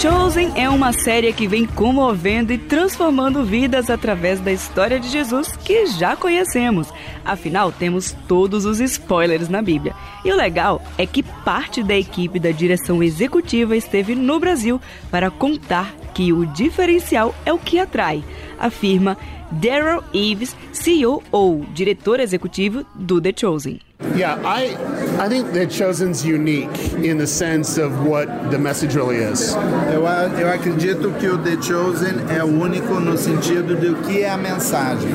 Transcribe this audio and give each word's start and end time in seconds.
Chosen 0.00 0.50
é 0.54 0.66
uma 0.66 0.94
série 0.94 1.30
que 1.30 1.46
vem 1.46 1.66
comovendo 1.66 2.54
e 2.54 2.56
transformando 2.56 3.44
vidas 3.44 3.90
através 3.90 4.40
da 4.40 4.50
história 4.50 4.98
de 4.98 5.06
Jesus 5.10 5.54
que 5.58 5.84
já 5.88 6.16
conhecemos. 6.16 6.88
Afinal, 7.22 7.70
temos 7.70 8.16
todos 8.26 8.64
os 8.64 8.80
spoilers 8.80 9.50
na 9.50 9.60
Bíblia. 9.60 9.94
E 10.24 10.32
o 10.32 10.34
legal 10.36 10.80
é 10.96 11.04
que 11.04 11.22
parte 11.22 11.82
da 11.82 11.94
equipe 11.94 12.38
da 12.38 12.50
direção 12.50 13.02
executiva 13.02 13.76
esteve 13.76 14.14
no 14.14 14.40
Brasil 14.40 14.80
para 15.10 15.30
contar 15.30 15.94
que 16.14 16.32
o 16.32 16.46
diferencial 16.46 17.34
é 17.44 17.52
o 17.52 17.58
que 17.58 17.78
atrai, 17.78 18.24
afirma 18.58 19.18
Daryl 19.50 20.02
Eves, 20.12 20.54
CEO 20.72 21.22
ou 21.32 21.64
diretor 21.74 22.20
executivo 22.20 22.84
do 22.94 23.20
The 23.20 23.32
Chosen. 23.32 23.80
Yeah, 24.16 24.38
I 24.44 24.76
I 25.18 25.28
think 25.28 25.52
The 25.52 25.66
Chosen's 25.66 26.24
unique 26.24 26.70
in 27.04 27.18
the 27.18 27.26
sense 27.26 27.76
of 27.76 27.92
what 28.06 28.26
the 28.50 28.58
message 28.58 28.96
really 28.96 29.16
is. 29.16 29.54
Eu, 29.92 30.06
eu 30.38 30.48
acredito 30.50 31.12
que 31.18 31.28
o 31.28 31.36
The 31.36 31.60
Chosen 31.60 32.14
é 32.34 32.42
único 32.42 32.98
no 32.98 33.18
sentido 33.18 33.76
do 33.76 33.96
que 34.06 34.22
é 34.22 34.30
a 34.30 34.38
mensagem. 34.38 35.10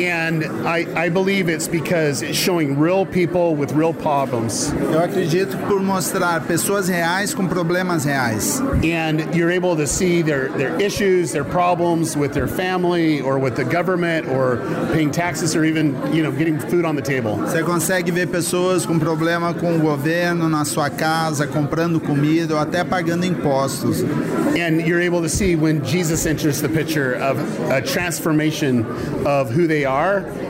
And 0.00 0.66
I, 0.66 0.86
I 0.96 1.08
believe 1.10 1.50
it's 1.50 1.68
because 1.68 2.22
it's 2.22 2.38
showing 2.38 2.78
real 2.78 3.04
people 3.04 3.54
with 3.54 3.72
real 3.72 3.92
problems. 3.92 4.72
Eu 4.72 4.98
acredito 4.98 5.58
por 5.68 5.82
mostrar 5.82 6.40
pessoas 6.46 6.88
reais 6.88 7.34
com 7.34 7.46
problemas 7.46 8.06
reais. 8.06 8.60
And 8.82 9.34
you're 9.34 9.50
able 9.50 9.76
to 9.76 9.86
see 9.86 10.22
their, 10.22 10.48
their 10.52 10.80
issues, 10.80 11.32
their 11.32 11.44
problems 11.44 12.16
with 12.16 12.32
their 12.32 12.48
family 12.48 13.20
or 13.20 13.38
with 13.38 13.56
the 13.56 13.64
government 13.64 14.26
or 14.28 14.56
paying 14.94 15.10
taxes 15.10 15.54
or 15.54 15.66
even, 15.66 15.94
you 16.14 16.22
know, 16.22 16.32
getting 16.32 16.58
food 16.58 16.86
on 16.86 16.96
the 16.96 17.02
table. 17.02 17.36
Você 17.36 17.62
consegue 17.62 18.10
ver 18.10 18.28
pessoas 18.28 18.86
com 18.86 18.98
problema 18.98 19.52
com 19.52 19.76
o 19.76 19.78
governo 19.78 20.48
na 20.48 20.64
sua 20.64 20.88
casa, 20.88 21.46
comprando 21.46 22.00
comida 22.00 22.54
ou 22.54 22.60
até 22.60 22.82
pagando 22.82 23.26
impostos. 23.26 24.02
And 24.56 24.80
you're 24.80 25.02
able 25.02 25.20
to 25.20 25.28
see 25.28 25.56
when 25.56 25.84
Jesus 25.84 26.24
enters 26.26 26.62
the 26.62 26.70
picture 26.70 27.14
of 27.16 27.38
a 27.70 27.82
transformation 27.82 28.86
of 29.26 29.50
who 29.50 29.66
they 29.66 29.84
are 29.84 29.89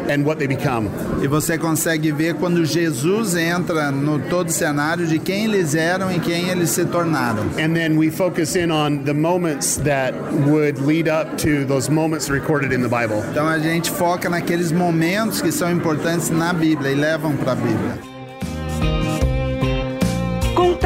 and 0.09 0.25
what 0.25 0.39
they 0.39 0.47
become. 0.47 0.89
E 1.23 1.29
você 1.29 1.59
consegue 1.59 2.13
ver 2.13 2.35
quando 2.35 2.65
Jesus 2.65 3.35
entra 3.35 3.91
no 3.91 4.19
todo 4.19 4.51
cenário 4.51 5.07
de 5.07 5.19
quem 5.19 5.45
eles 5.45 5.75
eram 5.75 6.11
e 6.11 6.19
quem 6.21 6.49
eles 6.49 6.71
se 6.71 6.85
tornaram. 6.85 7.43
And 7.59 7.75
then 7.75 7.97
we 7.97 8.11
focus 8.11 8.57
in 8.57 8.71
on 8.71 9.05
the 9.05 9.15
moments 9.15 9.79
that 9.79 10.15
would 10.47 10.81
lead 10.81 11.09
up 11.09 11.37
to 11.39 11.65
those 11.67 11.91
moments 11.91 12.29
recorded 12.29 12.73
in 12.73 12.83
the 12.83 12.89
Bible. 12.89 13.23
Então 13.31 13.49
a 13.49 13.59
gente 13.59 13.91
foca 13.91 14.29
naqueles 14.29 14.73
momentos 14.73 15.41
que 15.41 15.53
são 15.53 15.71
importantes 15.71 16.31
na 16.31 16.53
Bíblia 16.53 16.91
e 16.91 16.95
levam 16.95 17.37
para 17.37 17.53
a 17.53 17.57
Bíblia. 17.57 18.10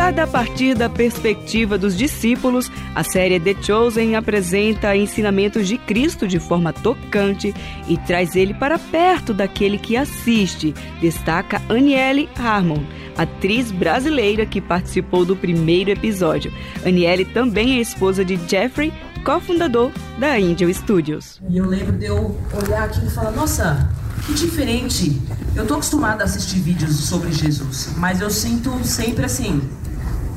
A 0.05 0.27
partir 0.27 0.75
da 0.75 0.91
perspectiva 0.91 1.79
dos 1.79 1.97
discípulos, 1.97 2.71
a 2.95 3.03
série 3.03 3.41
The 3.41 3.55
Chosen 3.63 4.17
apresenta 4.17 4.95
ensinamentos 4.95 5.67
de 5.67 5.79
Cristo 5.79 6.29
de 6.29 6.39
forma 6.39 6.75
tocante 6.75 7.55
e 7.89 7.97
traz 7.97 8.37
ele 8.37 8.53
para 8.53 8.79
perto 8.79 9.33
daquele 9.33 9.79
que 9.79 9.97
assiste, 9.97 10.75
destaca 11.01 11.61
Aniele 11.71 12.29
Harmon, 12.39 12.85
atriz 13.17 13.71
brasileira 13.71 14.45
que 14.45 14.61
participou 14.61 15.25
do 15.25 15.35
primeiro 15.35 15.91
episódio. 15.91 16.53
Aniele 16.85 17.25
também 17.25 17.79
é 17.79 17.81
esposa 17.81 18.23
de 18.23 18.39
Jeffrey, 18.47 18.93
cofundador 19.25 19.91
da 20.19 20.35
Angel 20.35 20.73
Studios. 20.75 21.41
E 21.49 21.57
eu 21.57 21.65
lembro 21.65 21.97
de 21.97 22.05
eu 22.05 22.39
olhar 22.63 22.85
aqui 22.85 23.05
e 23.07 23.11
falar: 23.11 23.31
nossa, 23.31 23.91
que 24.27 24.35
diferente. 24.35 25.19
Eu 25.57 25.67
tô 25.67 25.75
acostumada 25.75 26.25
a 26.25 26.27
assistir 26.27 26.61
vídeos 26.61 26.95
sobre 26.95 27.33
Jesus, 27.33 27.95
mas 27.97 28.21
eu 28.21 28.29
sinto 28.29 28.85
sempre 28.85 29.25
assim, 29.25 29.63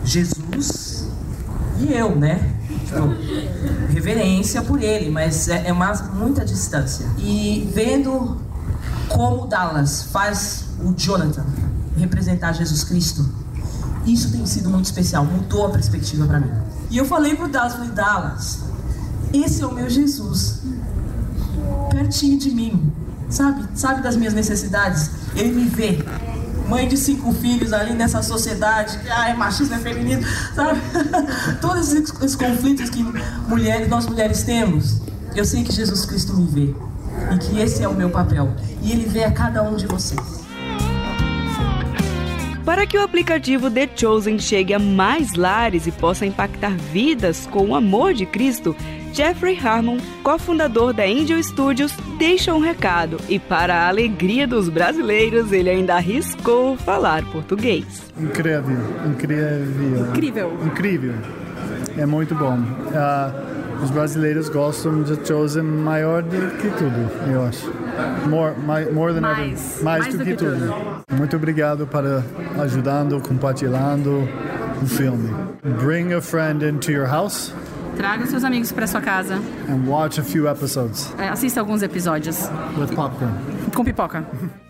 Jesus 0.03 1.08
e 1.80 1.94
eu, 1.94 2.16
né? 2.16 2.56
Tipo, 2.85 3.94
reverência 3.94 4.62
por 4.62 4.81
ele, 4.81 5.09
mas 5.09 5.47
é, 5.47 5.68
é 5.68 5.74
uma, 5.74 5.94
muita 6.13 6.46
distância. 6.46 7.06
E 7.18 7.69
vendo 7.74 8.38
como 9.09 9.47
Dallas 9.47 10.03
faz 10.03 10.66
o 10.84 10.94
Jonathan 10.94 11.46
representar 11.97 12.53
Jesus 12.53 12.84
Cristo, 12.84 13.28
isso 14.06 14.31
tem 14.31 14.46
sido 14.46 14.69
muito 14.69 14.85
especial, 14.85 15.25
mudou 15.25 15.68
a 15.68 15.69
perspectiva 15.69 16.25
para 16.25 16.40
mim. 16.40 16.52
E 16.90 16.97
eu 16.97 17.06
falei 17.06 17.35
pro 17.35 17.47
Dallas, 17.47 17.74
falei, 17.74 17.90
Dallas, 17.90 18.59
esse 19.34 19.62
é 19.62 19.66
o 19.66 19.74
meu 19.74 19.90
Jesus, 19.90 20.62
pertinho 21.90 22.40
de 22.40 22.52
mim 22.52 22.94
sabe? 23.29 23.64
Sabe 23.75 24.02
das 24.02 24.16
minhas 24.16 24.34
necessidades? 24.34 25.12
Ele 25.35 25.52
me 25.52 25.66
vê. 25.66 26.03
Mãe 26.67 26.88
de 26.88 26.97
cinco 26.97 27.31
filhos 27.33 27.72
ali 27.72 27.94
nessa 27.94 28.22
sociedade, 28.22 28.97
que 29.00 29.09
ah, 29.09 29.29
é 29.29 29.33
machismo, 29.33 29.75
é 29.75 29.79
feminino, 29.79 30.22
sabe? 30.53 30.79
Todos 31.61 31.94
esses, 31.94 32.13
esses 32.22 32.35
conflitos 32.35 32.89
que 32.89 33.03
mulheres, 33.47 33.88
nós 33.88 34.05
mulheres 34.05 34.44
temos, 34.44 35.01
eu 35.35 35.45
sei 35.45 35.63
que 35.63 35.72
Jesus 35.72 36.05
Cristo 36.05 36.35
me 36.35 36.47
vê. 36.47 36.75
E 37.33 37.38
que 37.38 37.59
esse 37.59 37.83
é 37.83 37.88
o 37.88 37.94
meu 37.94 38.09
papel. 38.09 38.53
E 38.81 38.91
ele 38.91 39.05
vê 39.05 39.23
a 39.23 39.31
cada 39.31 39.63
um 39.63 39.75
de 39.75 39.88
vocês. 39.88 40.45
Para 42.67 42.85
que 42.85 42.97
o 42.97 43.01
aplicativo 43.01 43.72
The 43.72 43.89
Chosen 43.95 44.38
chegue 44.38 44.73
a 44.73 44.79
mais 44.79 45.35
lares 45.35 45.88
e 45.88 45.91
possa 45.91 46.25
impactar 46.25 46.75
vidas 46.75 47.47
com 47.49 47.69
o 47.69 47.75
amor 47.75 48.13
de 48.13 48.25
Cristo, 48.25 48.75
Jeffrey 49.17 49.57
Harmon, 49.57 49.97
cofundador 50.22 50.94
da 50.94 51.03
Angel 51.03 51.41
Studios, 51.41 51.91
deixa 52.19 52.53
um 52.53 52.59
recado 52.59 53.17
e, 53.28 53.39
para 53.39 53.73
a 53.73 53.88
alegria 53.88 54.45
dos 54.45 54.69
brasileiros, 54.69 55.51
ele 55.51 55.72
ainda 55.72 55.95
arriscou 55.95 56.78
falar 56.78 57.25
português. 57.31 58.03
Incrível, 58.16 58.78
incrível. 59.07 60.09
Incrível. 60.11 60.57
Incrível. 60.63 61.13
É 61.97 62.05
muito 62.05 62.35
bom. 62.35 62.59
Uh, 62.59 63.83
os 63.83 63.89
brasileiros 63.89 64.50
gostam 64.50 65.01
de 65.01 65.28
Chosen 65.28 65.63
maior 65.63 66.22
do 66.22 66.55
que 66.57 66.69
tudo, 66.78 67.31
eu 67.34 67.44
acho. 67.44 67.73
More, 68.29 68.53
my, 68.55 68.94
more 68.94 69.16
than 69.16 69.22
mais, 69.22 69.39
ever. 69.39 69.84
Mais, 69.84 70.03
mais 70.03 70.13
do, 70.13 70.17
do, 70.19 70.23
que, 70.25 70.29
que 70.29 70.38
tudo. 70.38 70.59
tudo. 70.59 71.17
Muito 71.17 71.35
obrigado 71.35 71.88
para 71.88 72.23
ajudando, 72.61 73.19
compartilhando 73.19 74.29
o 74.79 74.85
filme. 74.85 75.34
Bring 75.81 76.13
a 76.13 76.22
friend 76.22 76.63
into 76.63 76.91
your 76.91 77.07
house. 77.07 77.51
Traga 77.97 78.28
seus 78.28 78.44
amigos 78.44 78.72
para 78.72 78.85
sua 78.85 79.02
casa. 79.02 79.41
And 79.68 79.90
watch 79.90 80.19
a 80.19 80.24
few 80.24 80.47
episodes. 80.47 81.12
É, 81.18 81.30
assista 81.30 81.59
alguns 81.59 81.81
episódios. 81.81 82.47
With 82.78 82.96
popcorn. 82.96 83.34
Com 83.75 83.84
pipoca. 83.84 84.24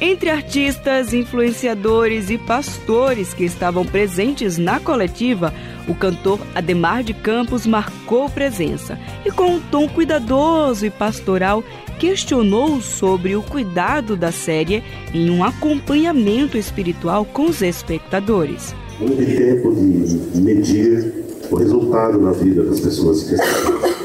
Entre 0.00 0.30
artistas, 0.30 1.12
influenciadores 1.12 2.30
e 2.30 2.38
pastores 2.38 3.34
que 3.34 3.44
estavam 3.44 3.84
presentes 3.84 4.56
na 4.56 4.80
coletiva, 4.80 5.52
o 5.86 5.94
cantor 5.94 6.40
Ademar 6.54 7.02
de 7.02 7.12
Campos 7.12 7.66
marcou 7.66 8.30
presença 8.30 8.98
e, 9.26 9.30
com 9.30 9.56
um 9.56 9.60
tom 9.60 9.86
cuidadoso 9.88 10.86
e 10.86 10.90
pastoral, 10.90 11.62
questionou 11.98 12.80
sobre 12.80 13.36
o 13.36 13.42
cuidado 13.42 14.16
da 14.16 14.32
série 14.32 14.82
em 15.12 15.28
um 15.28 15.44
acompanhamento 15.44 16.56
espiritual 16.56 17.26
com 17.26 17.46
os 17.46 17.60
espectadores. 17.60 18.74
Tem 18.98 19.16
tempo 19.16 19.74
de 19.74 20.40
medir 20.40 21.19
o 21.50 21.56
resultado 21.56 22.20
na 22.20 22.32
vida 22.32 22.62
das 22.62 22.80
pessoas 22.80 23.24
que 23.24 23.34
estão. 23.34 23.99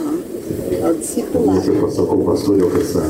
Discipulado. 0.94 1.62
Preocupação 1.62 2.06
como 2.06 2.26
pastor 2.26 2.60
é 2.60 2.64
alcançar 2.64 3.06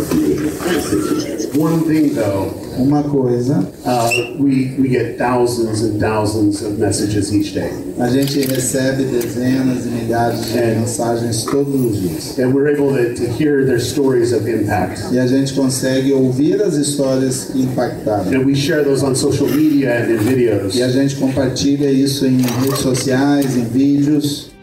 One 1.57 1.83
thing 1.83 2.09
though, 2.09 2.51
uma 2.77 3.03
coisa, 3.03 3.67
uh, 3.85 4.43
we, 4.43 4.75
we 4.77 4.89
get 4.89 5.17
thousands 5.17 5.81
and 5.81 5.99
thousands 5.99 6.61
of 6.61 6.77
messages 6.77 7.31
each 7.33 7.53
day. 7.53 7.71
A 7.97 8.09
gente 8.09 8.41
recebe 8.41 9.03
dezenas 9.03 9.85
e 9.85 9.89
milhares 9.89 10.45
de 10.51 10.59
and, 10.59 10.81
mensagens 10.81 11.43
todos 11.43 11.73
os 11.73 12.01
dias. 12.01 12.37
And 12.39 12.53
we're 12.53 12.73
able 12.73 12.91
to, 12.91 13.15
to 13.15 13.31
hear 13.31 13.65
their 13.65 13.79
stories 13.79 14.33
of 14.33 14.49
impact. 14.49 15.13
E 15.13 15.19
a 15.19 15.27
gente 15.27 15.53
consegue 15.53 16.11
ouvir 16.11 16.61
as 16.61 16.75
histórias 16.75 17.45
que 17.45 17.61
impactaram. 17.61 18.27
And 18.33 18.45
we 18.45 18.55
share 18.55 18.83
those 18.83 19.03
on 19.03 19.15
social 19.15 19.47
media 19.47 20.03
and 20.03 20.11
in 20.11 20.17
videos. 20.17 20.75
E 20.75 20.83
a 20.83 20.89
gente 20.89 21.15
compartilha 21.15 21.89
isso 21.89 22.25
em 22.25 22.37
redes 22.37 22.79
sociais, 22.79 23.55
em 23.55 23.63
vídeos. 23.63 24.54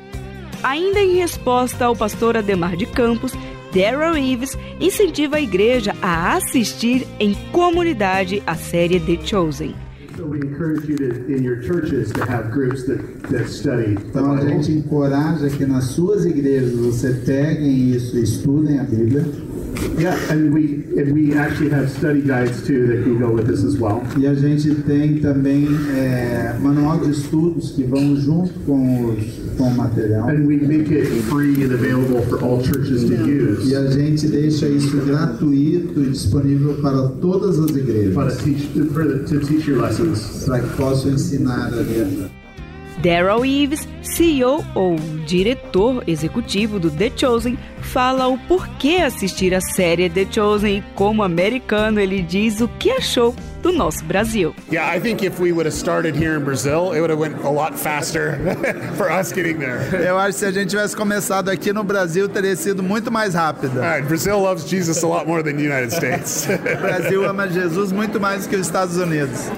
Ainda 0.63 1.01
em 1.01 1.17
resposta 1.17 1.87
ao 1.87 1.97
pastor 1.97 2.37
Ademar 2.37 2.77
de 2.77 2.87
Campos, 2.87 3.33
Daryl 3.75 4.15
Reeves 4.15 4.57
incentiva 4.81 5.37
a 5.37 5.41
igreja 5.41 5.95
a 6.01 6.37
assistir 6.37 7.07
em 7.19 7.35
comunidade 7.51 8.43
a 8.47 8.55
série 8.55 9.01
The 9.01 9.27
Chosen. 9.27 9.75
Então 14.09 14.33
a 14.33 14.41
gente 14.41 14.73
encoraja 14.73 15.51
que 15.51 15.67
nas 15.67 15.85
suas 15.85 16.25
igrejas 16.27 16.77
você 16.77 17.13
peguem 17.13 17.91
isso 17.91 18.17
e 18.17 18.23
estudem 18.23 18.79
a 18.79 18.85
Bíblia. 18.85 19.25
Yeah, 19.99 20.17
and 20.31 20.53
we 20.53 20.83
and 20.99 21.13
we 21.13 21.35
actually 21.37 21.71
have 21.71 21.91
study 21.91 22.23
guides 22.23 22.67
too 22.67 22.87
that 22.87 23.03
can 23.05 23.19
go 23.19 23.31
with 23.31 23.47
this 23.47 23.65
as 23.65 23.77
well. 23.79 24.03
E 24.19 24.27
a 24.27 24.35
gente 24.35 24.75
tem 24.83 25.19
também 25.21 25.69
é, 25.95 26.57
manual 26.61 26.99
de 26.99 27.11
estudos 27.11 27.73
que 27.73 27.85
vão 27.85 28.17
junto 28.17 28.53
com 28.61 29.07
os 29.07 29.43
com 29.57 29.69
o 29.69 29.75
material. 29.75 30.29
And 30.29 30.47
we 30.47 30.57
make 30.57 30.91
it 30.91 31.07
free 31.29 31.63
and 31.65 31.73
available 31.73 32.23
for 32.23 32.43
all 32.43 32.63
churches 32.63 33.05
to 33.05 33.15
use. 33.15 33.71
E 33.71 33.77
a 33.77 33.87
gente 33.91 34.27
deixa 34.29 34.69
isso 34.69 34.97
gratuito 34.99 36.01
e 36.03 36.11
disponível 36.11 36.75
para 36.75 37.09
todas 37.21 37.59
as 37.59 37.71
igrejas. 37.71 38.15
Para 38.15 38.35
teach, 38.35 38.69
for 38.93 39.07
the, 39.07 39.19
to 39.25 39.41
teach 39.41 39.69
your 39.69 39.81
lessons. 39.81 40.45
Para 40.47 40.61
que 40.61 40.77
possam 40.77 41.13
ensinar 41.13 41.73
a 41.73 41.77
letra. 41.77 42.42
Daryl 43.03 43.45
Eves, 43.45 43.89
CEO 44.01 44.65
ou 44.75 44.97
diretor 45.27 46.05
executivo 46.07 46.79
do 46.79 46.89
The 46.89 47.11
Chosen, 47.17 47.59
fala 47.81 48.29
o 48.29 48.39
porquê 48.47 49.03
assistir 49.05 49.53
a 49.55 49.61
série 49.61 50.09
The 50.09 50.27
Chosen 50.31 50.79
e 50.79 50.83
como 50.95 51.25
americano 51.25 51.99
ele 51.99 52.23
diz 52.23 52.61
o 52.61 52.69
que 52.69 52.91
achou 52.93 53.35
do 53.61 53.73
nosso 53.73 54.05
Brasil. 54.05 54.55
Yeah, 54.71 54.97
I 54.97 55.01
think 55.01 55.25
if 55.25 55.41
we 55.41 55.53
would 55.53 55.67
have 55.67 55.77
started 55.77 56.17
here 56.17 56.37
in 56.37 56.45
Brazil, 56.45 56.93
it 56.93 57.01
would 57.01 57.11
have 57.11 57.21
went 57.21 57.45
a 57.45 57.51
lot 57.51 57.75
faster 57.77 58.39
for 58.97 59.11
us 59.11 59.33
getting 59.33 59.59
there. 59.59 59.83
Eu 60.05 60.19
acho 60.19 60.35
que 60.35 60.39
se 60.41 60.47
a 60.47 60.53
gente 60.53 60.71
tivesse 60.71 60.97
começado 60.97 61.49
aqui 61.49 61.73
no 61.73 61.83
Brasil, 61.83 62.29
teria 62.29 62.55
sido 62.57 62.83
muito 62.83 63.11
mais 63.11 63.35
rápido. 63.35 63.81
All 63.81 63.89
right, 63.89 64.07
Brazil 64.07 64.41
loves 64.41 64.69
Jesus 64.69 65.03
a 65.03 65.07
lot 65.07 65.27
more 65.27 65.43
than 65.43 65.57
the 65.57 65.65
United 65.65 65.93
States. 65.93 66.47
O 66.47 66.59
Brasil 66.81 67.29
ama 67.29 67.49
Jesus 67.49 67.91
muito 67.93 68.21
mais 68.21 68.45
do 68.45 68.51
que 68.51 68.57
os 68.57 68.67
Estados 68.67 68.97
Unidos. 68.97 69.51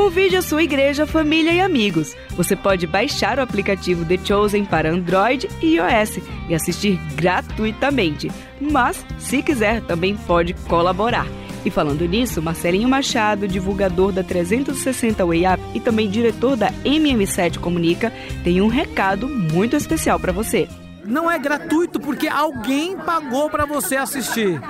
Convide 0.00 0.34
a 0.34 0.40
sua 0.40 0.62
igreja, 0.62 1.06
família 1.06 1.52
e 1.52 1.60
amigos. 1.60 2.16
Você 2.30 2.56
pode 2.56 2.86
baixar 2.86 3.38
o 3.38 3.42
aplicativo 3.42 4.02
The 4.02 4.16
Chosen 4.16 4.64
para 4.64 4.90
Android 4.90 5.46
e 5.60 5.76
iOS 5.76 6.20
e 6.48 6.54
assistir 6.54 6.98
gratuitamente. 7.16 8.32
Mas, 8.58 9.04
se 9.18 9.42
quiser, 9.42 9.82
também 9.82 10.16
pode 10.16 10.54
colaborar. 10.54 11.26
E 11.66 11.70
falando 11.70 12.08
nisso, 12.08 12.40
Marcelinho 12.40 12.88
Machado, 12.88 13.46
divulgador 13.46 14.10
da 14.10 14.24
360 14.24 15.22
Way 15.22 15.42
Up 15.46 15.62
e 15.74 15.80
também 15.80 16.08
diretor 16.08 16.56
da 16.56 16.72
MM7 16.82 17.58
Comunica, 17.58 18.10
tem 18.42 18.62
um 18.62 18.68
recado 18.68 19.28
muito 19.28 19.76
especial 19.76 20.18
para 20.18 20.32
você 20.32 20.66
não 21.04 21.30
é 21.30 21.38
gratuito 21.38 21.98
porque 21.98 22.28
alguém 22.28 22.96
pagou 22.96 23.48
para 23.50 23.64
você 23.64 23.96
assistir. 23.96 24.60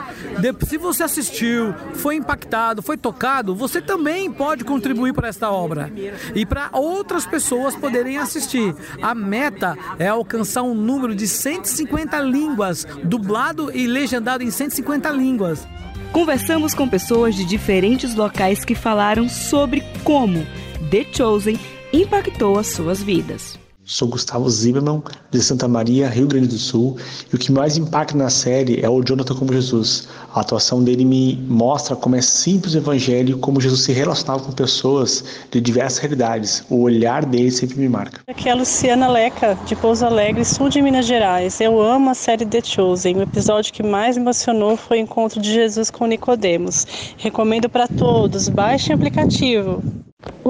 Se 0.66 0.76
você 0.76 1.02
assistiu, 1.02 1.74
foi 1.94 2.16
impactado, 2.16 2.82
foi 2.82 2.96
tocado, 2.96 3.54
você 3.54 3.80
também 3.80 4.30
pode 4.30 4.64
contribuir 4.64 5.12
para 5.12 5.28
esta 5.28 5.50
obra 5.50 5.92
e 6.34 6.44
para 6.46 6.70
outras 6.72 7.26
pessoas 7.26 7.74
poderem 7.76 8.18
assistir. 8.18 8.74
A 9.02 9.14
meta 9.14 9.76
é 9.98 10.08
alcançar 10.08 10.62
um 10.62 10.74
número 10.74 11.14
de 11.14 11.26
150 11.26 12.18
línguas, 12.20 12.86
dublado 13.04 13.70
e 13.74 13.86
legendado 13.86 14.42
em 14.42 14.50
150 14.50 15.10
línguas. 15.10 15.66
Conversamos 16.12 16.74
com 16.74 16.88
pessoas 16.88 17.34
de 17.36 17.44
diferentes 17.44 18.14
locais 18.14 18.64
que 18.64 18.74
falaram 18.74 19.28
sobre 19.28 19.82
como 20.02 20.44
The 20.90 21.06
Chosen 21.12 21.58
impactou 21.92 22.58
as 22.58 22.68
suas 22.68 23.00
vidas. 23.00 23.58
Sou 23.90 24.06
Gustavo 24.06 24.48
Zimmermann, 24.48 25.02
de 25.32 25.42
Santa 25.42 25.66
Maria, 25.66 26.08
Rio 26.08 26.28
Grande 26.28 26.46
do 26.46 26.56
Sul, 26.56 26.96
e 27.32 27.34
o 27.34 27.38
que 27.38 27.50
mais 27.50 27.76
impacta 27.76 28.16
na 28.16 28.30
série 28.30 28.80
é 28.80 28.88
o 28.88 29.02
Jonathan 29.02 29.34
como 29.34 29.52
Jesus. 29.52 30.06
A 30.32 30.42
atuação 30.42 30.84
dele 30.84 31.04
me 31.04 31.34
mostra 31.48 31.96
como 31.96 32.14
é 32.14 32.22
simples 32.22 32.74
o 32.74 32.78
evangelho 32.78 33.38
como 33.38 33.60
Jesus 33.60 33.80
se 33.80 33.92
relacionava 33.92 34.44
com 34.44 34.52
pessoas 34.52 35.24
de 35.50 35.60
diversas 35.60 35.98
realidades. 35.98 36.64
O 36.70 36.82
olhar 36.82 37.26
dele 37.26 37.50
sempre 37.50 37.80
me 37.80 37.88
marca. 37.88 38.20
Aqui 38.28 38.48
é 38.48 38.52
a 38.52 38.54
Luciana 38.54 39.08
Leca, 39.08 39.58
de 39.66 39.74
Pouso 39.74 40.06
Alegre, 40.06 40.44
sul 40.44 40.68
de 40.68 40.80
Minas 40.80 41.06
Gerais. 41.06 41.60
Eu 41.60 41.82
amo 41.82 42.10
a 42.10 42.14
série 42.14 42.46
The 42.46 42.60
Chosen. 42.62 43.16
O 43.16 43.22
episódio 43.22 43.72
que 43.72 43.82
mais 43.82 44.16
emocionou 44.16 44.76
foi 44.76 44.98
o 44.98 45.00
encontro 45.00 45.40
de 45.40 45.52
Jesus 45.52 45.90
com 45.90 46.06
Nicodemos. 46.06 46.86
Recomendo 47.16 47.68
para 47.68 47.88
todos. 47.88 48.48
Baixem 48.48 48.94
o 48.94 48.96
aplicativo. 48.96 49.82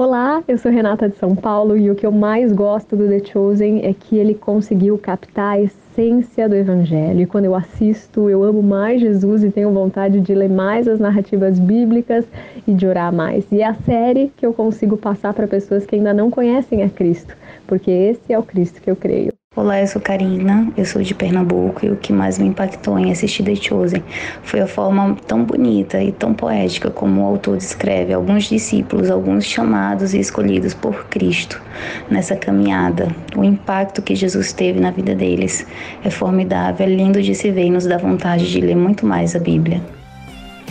Olá, 0.03 0.43
eu 0.47 0.57
sou 0.57 0.71
Renata 0.71 1.07
de 1.07 1.15
São 1.17 1.35
Paulo 1.35 1.77
e 1.77 1.91
o 1.91 1.93
que 1.93 2.07
eu 2.07 2.11
mais 2.11 2.51
gosto 2.51 2.95
do 2.95 3.07
The 3.07 3.23
Chosen 3.23 3.85
é 3.85 3.93
que 3.93 4.17
ele 4.17 4.33
conseguiu 4.33 4.97
captar 4.97 5.57
a 5.57 5.61
essência 5.61 6.49
do 6.49 6.55
Evangelho. 6.55 7.21
E 7.21 7.27
quando 7.27 7.45
eu 7.45 7.53
assisto, 7.53 8.27
eu 8.27 8.41
amo 8.41 8.63
mais 8.63 8.99
Jesus 8.99 9.43
e 9.43 9.51
tenho 9.51 9.71
vontade 9.71 10.19
de 10.19 10.33
ler 10.33 10.49
mais 10.49 10.87
as 10.87 10.99
narrativas 10.99 11.59
bíblicas 11.59 12.25
e 12.67 12.73
de 12.73 12.87
orar 12.87 13.13
mais. 13.13 13.45
E 13.51 13.61
é 13.61 13.67
a 13.67 13.75
série 13.75 14.31
que 14.35 14.43
eu 14.43 14.53
consigo 14.53 14.97
passar 14.97 15.35
para 15.35 15.45
pessoas 15.45 15.85
que 15.85 15.95
ainda 15.95 16.15
não 16.15 16.31
conhecem 16.31 16.81
a 16.81 16.89
Cristo, 16.89 17.37
porque 17.67 17.91
esse 17.91 18.33
é 18.33 18.39
o 18.39 18.43
Cristo 18.43 18.81
que 18.81 18.89
eu 18.89 18.95
creio. 18.95 19.31
Olá, 19.53 19.81
eu 19.81 19.87
sou 19.87 20.01
Karina, 20.01 20.71
eu 20.77 20.85
sou 20.85 21.01
de 21.01 21.13
Pernambuco 21.13 21.85
e 21.85 21.89
o 21.89 21.97
que 21.97 22.13
mais 22.13 22.39
me 22.39 22.47
impactou 22.47 22.97
em 22.97 23.11
assistir 23.11 23.43
The 23.43 23.55
Chosen 23.55 24.01
foi 24.43 24.61
a 24.61 24.65
forma 24.65 25.17
tão 25.27 25.43
bonita 25.43 26.01
e 26.01 26.13
tão 26.13 26.33
poética 26.33 26.89
como 26.89 27.21
o 27.21 27.25
autor 27.25 27.57
descreve 27.57 28.13
alguns 28.13 28.45
discípulos, 28.45 29.11
alguns 29.11 29.43
chamados 29.43 30.13
e 30.13 30.21
escolhidos 30.21 30.73
por 30.73 31.05
Cristo 31.07 31.61
nessa 32.09 32.33
caminhada. 32.33 33.09
O 33.35 33.43
impacto 33.43 34.01
que 34.01 34.15
Jesus 34.15 34.53
teve 34.53 34.79
na 34.79 34.89
vida 34.89 35.13
deles 35.13 35.67
é 36.01 36.09
formidável, 36.09 36.87
é 36.87 36.89
lindo 36.89 37.21
de 37.21 37.35
se 37.35 37.51
ver 37.51 37.65
e 37.65 37.71
nos 37.71 37.85
dá 37.85 37.97
vontade 37.97 38.49
de 38.49 38.61
ler 38.61 38.77
muito 38.77 39.05
mais 39.05 39.35
a 39.35 39.39
Bíblia. 39.39 39.81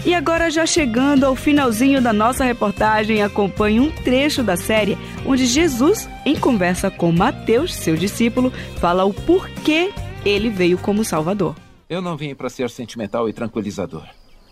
E 0.04 0.14
agora, 0.14 0.50
já 0.50 0.64
chegando 0.64 1.24
ao 1.24 1.36
finalzinho 1.36 2.00
da 2.00 2.10
nossa 2.10 2.42
reportagem, 2.42 3.22
acompanhe 3.22 3.80
um 3.80 3.90
trecho 3.90 4.42
da 4.42 4.56
série 4.56 4.96
onde 5.26 5.44
Jesus, 5.44 6.08
em 6.24 6.34
conversa 6.34 6.90
com 6.90 7.12
Mateus, 7.12 7.74
seu 7.74 7.94
discípulo, 7.96 8.50
fala 8.80 9.04
o 9.04 9.12
porquê 9.12 9.92
ele 10.24 10.48
veio 10.48 10.78
como 10.78 11.04
Salvador. 11.04 11.54
Eu 11.88 12.00
não 12.00 12.16
vim 12.16 12.34
para 12.34 12.48
ser 12.48 12.70
sentimental 12.70 13.28
e 13.28 13.32
tranquilizador. 13.34 14.04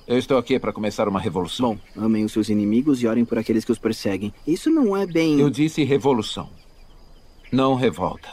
Eu 0.07 0.19
estou 0.19 0.37
aqui 0.37 0.59
para 0.59 0.73
começar 0.73 1.09
uma 1.09 1.21
revolução. 1.21 1.79
Bom, 1.95 2.05
amem 2.05 2.27
os 2.27 2.33
seus 2.33 2.51
inimigos 2.51 3.03
e 3.03 3.07
orem 3.07 3.25
por 3.25 3.39
aqueles 3.39 3.65
que 3.65 3.73
os 3.73 3.79
perseguem. 3.79 4.35
Isso 4.47 4.69
não 4.69 4.95
é 4.95 5.07
bem. 5.07 5.41
Eu 5.41 5.49
disse 5.49 5.83
revolução, 5.83 6.51
não 7.51 7.75
revolta. 7.75 8.29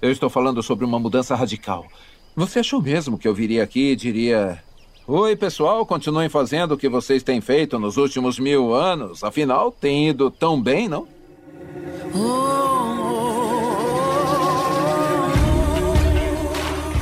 Eu 0.00 0.10
estou 0.10 0.30
falando 0.30 0.62
sobre 0.62 0.86
uma 0.86 0.98
mudança 0.98 1.34
radical. 1.34 1.86
Você 2.34 2.60
achou 2.60 2.80
mesmo 2.80 3.18
que 3.18 3.28
eu 3.28 3.34
viria 3.34 3.62
aqui 3.62 3.90
e 3.90 3.96
diria: 3.96 4.62
Oi, 5.10 5.34
pessoal, 5.36 5.86
continuem 5.86 6.28
fazendo 6.28 6.72
o 6.72 6.76
que 6.76 6.86
vocês 6.86 7.22
têm 7.22 7.40
feito 7.40 7.78
nos 7.78 7.96
últimos 7.96 8.38
mil 8.38 8.74
anos. 8.74 9.24
Afinal, 9.24 9.72
tem 9.72 10.10
ido 10.10 10.30
tão 10.30 10.60
bem, 10.60 10.86
não? 10.86 11.08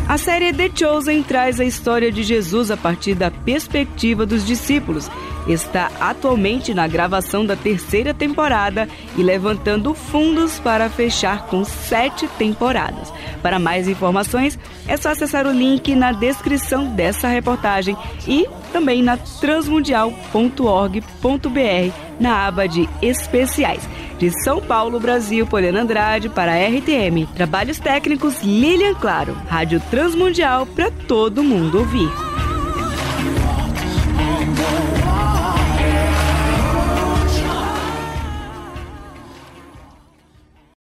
A 0.09 0.17
série 0.17 0.53
The 0.53 0.71
Chosen 0.73 1.21
traz 1.25 1.59
a 1.59 1.65
história 1.65 2.13
de 2.13 2.23
Jesus 2.23 2.71
a 2.71 2.77
partir 2.77 3.17
da 3.17 3.29
perspectiva 3.29 4.25
dos 4.25 4.47
discípulos. 4.47 5.11
Está 5.47 5.91
atualmente 6.01 6.75
na 6.75 6.89
gravação 6.89 7.47
da 7.47 7.55
terceira 7.55 8.13
temporada 8.13 8.89
e 9.17 9.23
levantando 9.23 9.95
fundos 9.95 10.59
para 10.59 10.91
fechar 10.91 11.47
com 11.47 11.65
sete 11.65 12.27
temporadas. 12.39 13.13
Para 13.43 13.59
mais 13.59 13.89
informações, 13.89 14.59
é 14.89 14.97
só 14.97 15.11
acessar 15.11 15.47
o 15.47 15.53
link 15.53 15.95
na 15.95 16.13
descrição 16.13 16.87
dessa 16.87 17.29
reportagem 17.29 17.97
e 18.27 18.49
também 18.73 19.03
na 19.03 19.17
transmundial.org.br 19.17 22.07
na 22.19 22.47
aba 22.47 22.67
de 22.67 22.89
especiais. 23.03 23.89
De 24.19 24.31
São 24.43 24.61
Paulo, 24.61 24.99
Brasil, 24.99 25.47
Poliana 25.47 25.83
Andrade 25.83 26.29
para 26.29 26.53
a 26.53 26.67
RTM. 26.67 27.27
Trabalhos 27.35 27.79
técnicos 27.79 28.43
Lilian 28.43 28.95
Claro. 28.95 29.37
Rádio 29.49 29.81
Transmundial 29.91 30.67
para 30.67 30.91
todo 30.91 31.45
mundo 31.45 31.79
ouvir. 31.79 32.26